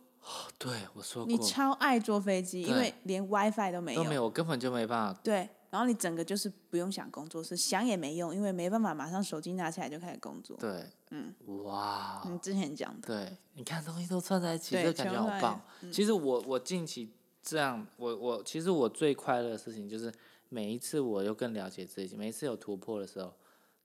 [0.58, 4.04] 对我说过你超爱坐飞机，因对为连 WiFi 都没有。
[4.04, 5.20] 都没有，我根本就没办法。
[5.24, 10.58] 对，然后你整个就是不用想工作是，想也没用，因为没办法马上手机拿起来就开始工作。
[10.58, 15.62] 对，嗯，哇，你之前讲的，对，你看东西都串在一起，对这感觉好棒。
[15.82, 17.12] 嗯其实我我近期
[17.44, 20.12] 这样，我我其实我最快乐的事情就是
[20.50, 23.34] 每一次我又更了解自己，每一次有突破的时候，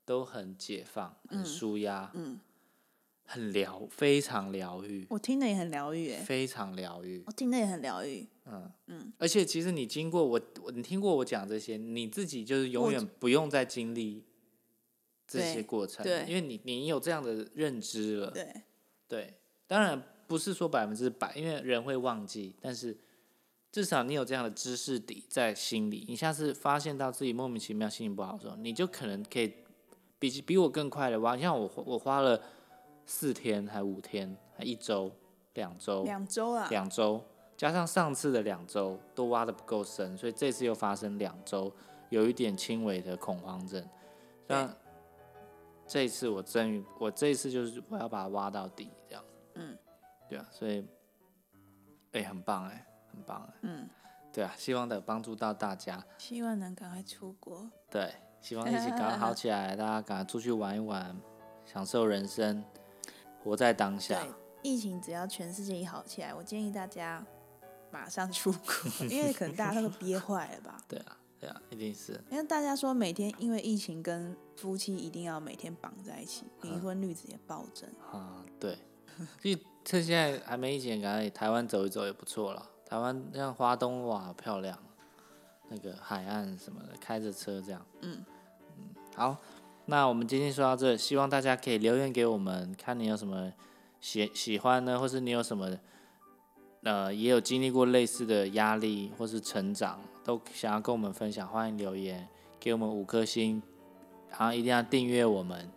[0.03, 2.39] 都很解放，很舒压，嗯，
[3.31, 7.23] 很疗，非常疗愈，我听的也很疗愈，哎，非常疗愈。
[7.25, 8.27] 我听的也很疗愈。
[8.45, 10.41] 嗯嗯而且其实你经过我，
[10.73, 14.25] 你听过我讲这些，你自己就是永远不用再经历
[15.25, 18.53] 这些过程，对因为你你有这样的认知了，对，
[19.07, 19.33] 对，
[19.65, 22.97] 当然不是说百分之百，因为人会忘记，但是
[23.71, 29.53] 至少你有这样的知识底在心里，你下次发现到自己莫名其妙心情不好的时候，你就可能可以
[30.19, 31.37] 比比我更快的挖。
[31.37, 32.43] 像我我花了
[33.11, 35.11] 四天，还五天，还一周、
[35.55, 37.21] 两周、两周啊，两周，
[37.57, 41.69] 加上上次的两周都挖的不够深，所以这次又发生两周
[42.09, 43.85] 有一点轻微的恐慌症。
[44.47, 44.73] 那
[45.85, 49.23] 这一次我终于，我这一次就是我要把它挖到底，这样。
[49.55, 49.77] 嗯，
[50.29, 50.87] 对啊，所以，
[52.13, 53.89] 哎、很棒哎、很棒哎、嗯，
[54.31, 56.01] 对啊，希望的帮助到大家。
[56.17, 57.69] 希望能赶快出国。
[57.89, 58.09] 对，
[58.39, 61.13] 希望一起赶快好起来，大家赶快出去玩一玩，
[61.65, 62.63] 享受人生，
[63.43, 64.31] 活在当下对。，
[64.63, 67.25] 疫情只要全世界一好起来，我建议大家
[67.91, 68.61] 马上出国，
[69.09, 70.77] 因为可能大家都憋坏了吧。
[70.87, 72.19] 对啊，对啊，一定是。
[72.29, 77.89] 因为大家说每天因为疫情跟夫妻一定要每天绑在一起，离嗯婚率直接暴增。
[78.11, 78.77] 啊，对，
[79.17, 82.69] 所以趁现在还没疫情，赶快台湾走一走也不错了。
[82.85, 84.77] 台湾像花东哇，好漂亮，
[85.69, 87.83] 那个海岸什么的，开着车这样。
[88.01, 88.23] 嗯
[88.77, 88.83] 嗯，
[89.15, 89.37] 好，
[89.91, 93.51] 那我们今天说到这，希望大家可以留言给我们，看你有什么
[93.99, 95.69] 喜喜欢呢，或是你有什么
[96.83, 102.25] 呃也有经历过类似的压力或是成长，都想要跟我们分享，欢迎留言
[102.57, 103.61] 给我们五颗星，
[104.29, 105.69] 然后一定要订阅我们。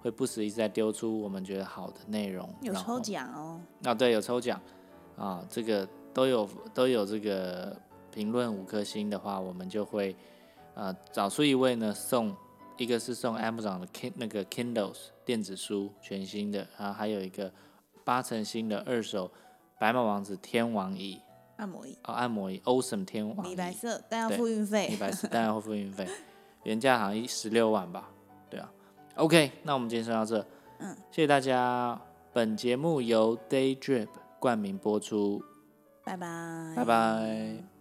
[0.00, 4.58] 会不时一直在丢出我们觉得好的内容，有抽奖哦，啊，对，有抽奖
[5.16, 7.76] 啊，这个都有都有这个
[8.10, 10.16] 评论五颗星的话，我们就会
[10.74, 12.34] 呃找出一位呢送，
[12.78, 17.52] 一个是送 Amazon 的 Kin 那个 Kindles 电子书全新的，然后还有一个
[18.04, 19.30] 八成新的二手
[19.78, 21.20] 白马王子天王椅
[21.56, 24.88] 按摩椅，哦按摩椅 Awesome 天王米，白色，但要付运费。
[24.88, 26.08] 米白色， 但要付运费，
[26.62, 28.08] 原价好像一十六万吧，
[28.48, 28.72] 对啊。
[29.16, 30.46] OK，那我们今天说到这，
[30.78, 32.00] 嗯，谢谢大家。
[32.32, 34.08] 本节目由 Day Drip
[34.38, 35.42] 冠名播出，
[36.04, 37.77] 拜拜，拜拜。